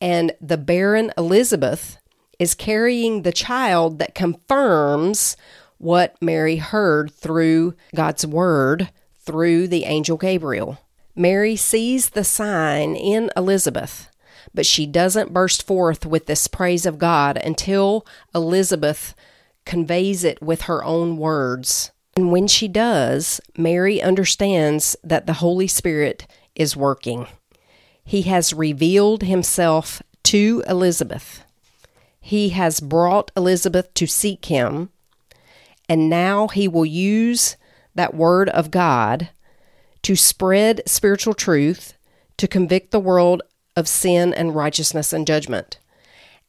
[0.00, 1.98] and the barren Elizabeth
[2.38, 5.36] is carrying the child that confirms
[5.78, 10.78] what Mary heard through God's word through the angel Gabriel.
[11.16, 14.09] Mary sees the sign in Elizabeth,
[14.54, 19.14] but she doesn't burst forth with this praise of God until Elizabeth
[19.64, 21.90] conveys it with her own words.
[22.16, 27.26] And when she does, Mary understands that the Holy Spirit is working.
[28.04, 31.44] He has revealed himself to Elizabeth.
[32.20, 34.90] He has brought Elizabeth to seek him,
[35.88, 37.56] and now he will use
[37.94, 39.30] that word of God
[40.02, 41.94] to spread spiritual truth,
[42.36, 43.42] to convict the world
[43.80, 45.80] of sin and righteousness and judgment.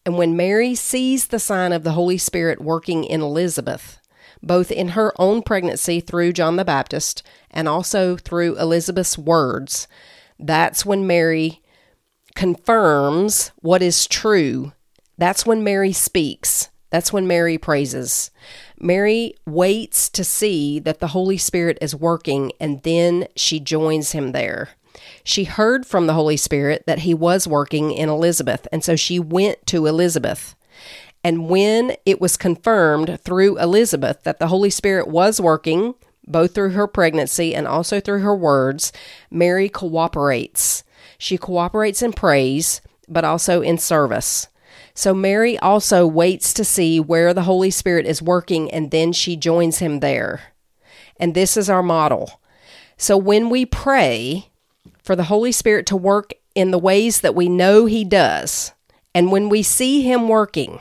[0.05, 3.99] And when Mary sees the sign of the Holy Spirit working in Elizabeth,
[4.43, 9.87] both in her own pregnancy through John the Baptist and also through Elizabeth's words,
[10.39, 11.61] that's when Mary
[12.35, 14.73] confirms what is true.
[15.17, 16.69] That's when Mary speaks.
[16.89, 18.31] That's when Mary praises.
[18.79, 24.31] Mary waits to see that the Holy Spirit is working and then she joins him
[24.31, 24.69] there.
[25.23, 29.19] She heard from the Holy Spirit that he was working in Elizabeth, and so she
[29.19, 30.55] went to Elizabeth.
[31.23, 35.93] And when it was confirmed through Elizabeth that the Holy Spirit was working,
[36.25, 38.91] both through her pregnancy and also through her words,
[39.29, 40.83] Mary cooperates.
[41.17, 44.47] She cooperates in praise, but also in service.
[44.93, 49.35] So Mary also waits to see where the Holy Spirit is working and then she
[49.35, 50.41] joins him there.
[51.17, 52.41] And this is our model.
[52.97, 54.50] So when we pray
[55.03, 58.73] for the Holy Spirit to work in the ways that we know he does,
[59.15, 60.79] and when we see him working,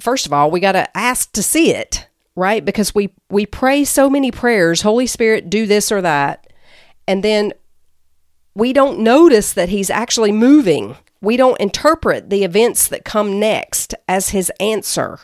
[0.00, 2.06] first of all, we got to ask to see it,
[2.36, 2.64] right?
[2.64, 6.52] Because we we pray so many prayers, Holy Spirit, do this or that,
[7.06, 7.52] and then
[8.54, 10.96] we don't notice that he's actually moving.
[11.20, 15.18] We don't interpret the events that come next as his answer.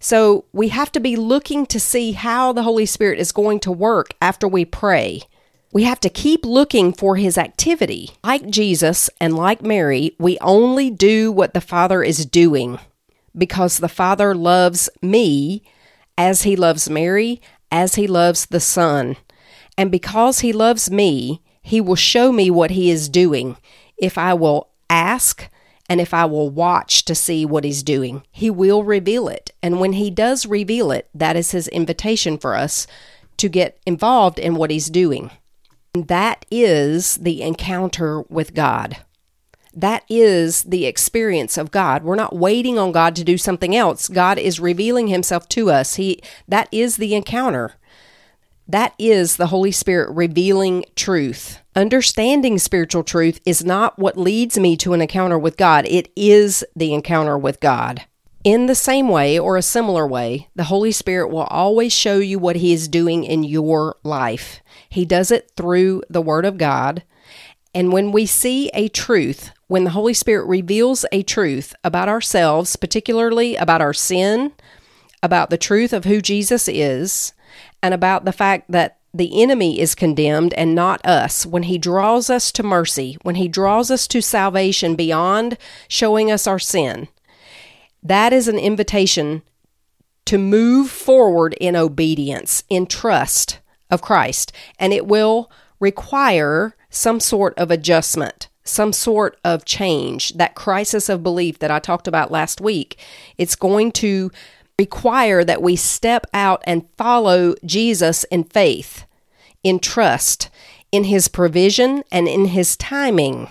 [0.00, 3.72] So we have to be looking to see how the Holy Spirit is going to
[3.72, 5.22] work after we pray.
[5.70, 8.12] We have to keep looking for his activity.
[8.24, 12.78] Like Jesus and like Mary, we only do what the Father is doing
[13.36, 15.62] because the Father loves me
[16.16, 19.16] as he loves Mary, as he loves the Son.
[19.76, 23.58] And because he loves me, he will show me what he is doing
[23.98, 25.50] if I will ask
[25.88, 28.22] and if I will watch to see what he's doing.
[28.32, 29.52] He will reveal it.
[29.62, 32.86] And when he does reveal it, that is his invitation for us
[33.36, 35.30] to get involved in what he's doing.
[35.92, 38.98] That is the encounter with God
[39.78, 42.02] that is the experience of God.
[42.02, 44.08] We're not waiting on God to do something else.
[44.08, 45.94] God is revealing himself to us.
[45.94, 47.74] He that is the encounter.
[48.66, 51.60] That is the Holy Spirit revealing truth.
[51.74, 55.86] Understanding spiritual truth is not what leads me to an encounter with God.
[55.86, 58.04] It is the encounter with God.
[58.44, 62.38] In the same way or a similar way, the Holy Spirit will always show you
[62.38, 64.60] what He is doing in your life.
[64.88, 67.02] He does it through the Word of God.
[67.74, 72.76] And when we see a truth, when the Holy Spirit reveals a truth about ourselves,
[72.76, 74.52] particularly about our sin,
[75.22, 77.32] about the truth of who Jesus is,
[77.82, 82.30] and about the fact that the enemy is condemned and not us, when he draws
[82.30, 85.58] us to mercy, when he draws us to salvation beyond
[85.88, 87.08] showing us our sin,
[88.02, 89.42] that is an invitation
[90.26, 94.52] to move forward in obedience, in trust of Christ.
[94.78, 101.22] And it will require some sort of adjustment, some sort of change, that crisis of
[101.22, 102.98] belief that I talked about last week.
[103.38, 104.30] It's going to
[104.78, 109.04] require that we step out and follow Jesus in faith,
[109.62, 110.50] in trust,
[110.92, 113.48] in his provision, and in his timing.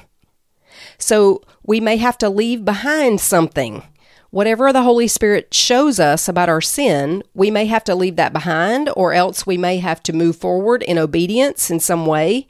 [0.98, 3.84] So we may have to leave behind something.
[4.30, 8.34] Whatever the Holy Spirit shows us about our sin, we may have to leave that
[8.34, 12.48] behind, or else we may have to move forward in obedience in some way.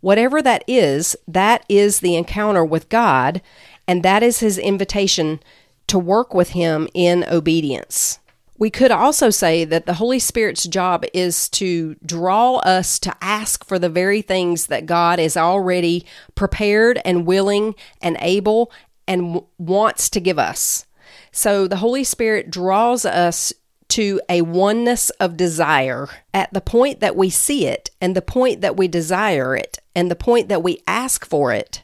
[0.00, 3.42] Whatever that is, that is the encounter with God,
[3.86, 5.40] and that is his invitation
[5.88, 8.18] to work with him in obedience.
[8.56, 13.64] We could also say that the Holy Spirit's job is to draw us to ask
[13.64, 18.70] for the very things that God is already prepared and willing and able
[19.06, 20.86] and wants to give us.
[21.32, 23.52] So the Holy Spirit draws us
[23.88, 26.08] to a oneness of desire.
[26.32, 30.10] At the point that we see it, and the point that we desire it, and
[30.10, 31.82] the point that we ask for it,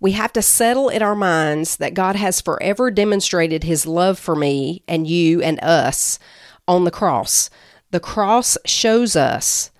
[0.00, 4.34] we have to settle in our minds that God has forever demonstrated his love for
[4.34, 6.18] me and you and us
[6.66, 7.48] on the cross.
[7.90, 9.70] The cross shows us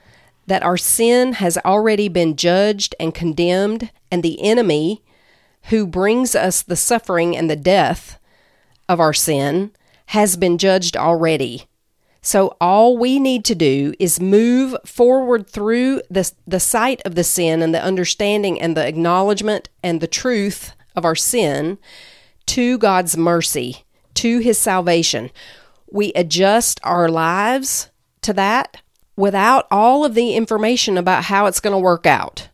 [0.46, 5.02] that our sin has already been judged and condemned, and the enemy
[5.64, 8.18] who brings us the suffering and the death
[8.88, 9.72] of our sin
[10.06, 11.66] has been judged already.
[12.20, 17.24] So all we need to do is move forward through the, the sight of the
[17.24, 21.78] sin and the understanding and the acknowledgement and the truth of our sin
[22.46, 25.30] to God's mercy, to his salvation.
[25.90, 27.90] We adjust our lives
[28.22, 28.78] to that
[29.16, 32.48] without all of the information about how it's going to work out.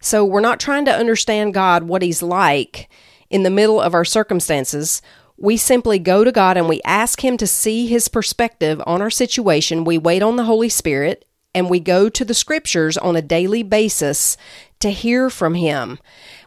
[0.00, 2.88] So we're not trying to understand God, what he's like
[3.28, 5.02] in the middle of our circumstances
[5.36, 9.10] we simply go to God and we ask Him to see His perspective on our
[9.10, 9.84] situation.
[9.84, 11.24] We wait on the Holy Spirit
[11.54, 14.36] and we go to the scriptures on a daily basis
[14.80, 15.98] to hear from Him.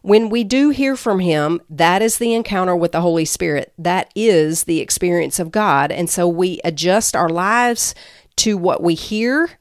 [0.01, 3.73] When we do hear from Him, that is the encounter with the Holy Spirit.
[3.77, 5.91] That is the experience of God.
[5.91, 7.95] And so we adjust our lives
[8.37, 9.51] to what we hear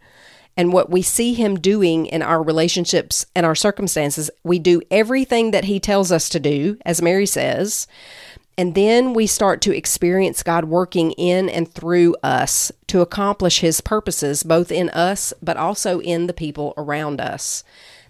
[0.56, 4.30] and what we see Him doing in our relationships and our circumstances.
[4.44, 7.86] We do everything that He tells us to do, as Mary says.
[8.58, 13.80] And then we start to experience God working in and through us to accomplish His
[13.80, 17.62] purposes, both in us, but also in the people around us.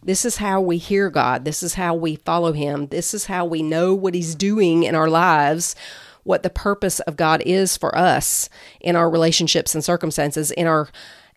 [0.02, 1.44] This is how we hear God.
[1.44, 2.86] This is how we follow Him.
[2.86, 5.76] This is how we know what He's doing in our lives,
[6.24, 8.48] what the purpose of God is for us
[8.80, 10.88] in our relationships and circumstances, in our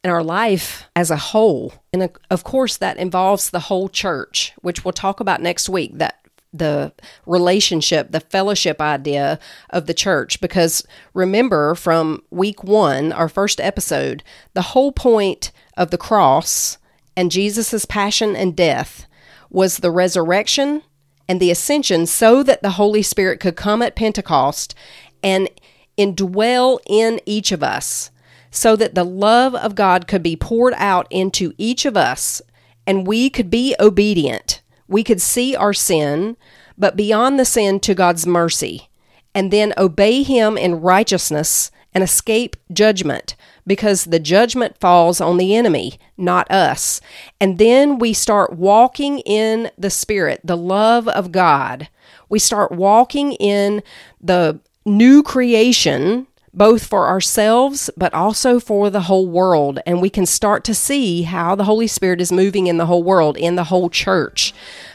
[0.04, 1.74] in our life as a whole.
[1.94, 5.92] And of course, that involves the whole church, which we'll talk about next week.
[5.98, 6.21] That
[6.54, 6.94] the
[7.26, 9.40] relationship, the fellowship idea
[9.70, 10.42] of the church.
[10.42, 14.24] Because remember from week one, our first episode,
[14.54, 16.78] the whole point of the cross
[17.16, 19.06] and Jesus' passion and death
[19.50, 20.82] was the resurrection
[21.28, 24.76] and the ascension so that the Holy Spirit could come at Pentecost
[25.24, 25.50] and
[25.98, 28.12] indwell in each of us
[28.50, 32.42] so that the love of God could be poured out into each of us
[32.86, 34.61] and we could be obedient
[34.92, 36.38] we could see our sin,
[36.78, 38.90] but beyond the sin to God's mercy,
[39.34, 43.36] and then obey Him in righteousness and escape judgment
[43.66, 47.00] because the judgment falls on the enemy, not us.
[47.40, 51.90] And then we start walking in the Spirit, the love of God.
[52.30, 53.84] We start walking in
[54.20, 59.80] the new creation both for ourselves but also for the whole world.
[59.86, 63.04] And we can start to see how the Holy Spirit is moving in the whole
[63.04, 64.54] world, in the whole church,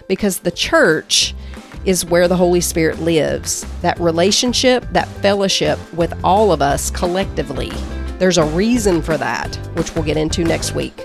[0.09, 1.35] because the church
[1.85, 3.65] is where the Holy Spirit lives.
[3.81, 7.71] That relationship, that fellowship with all of us collectively.
[8.19, 11.05] There's a reason for that, which we'll get into next week.